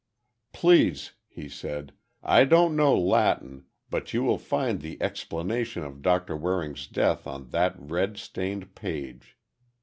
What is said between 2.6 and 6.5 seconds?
know Latin, but you will find the explanation of Doctor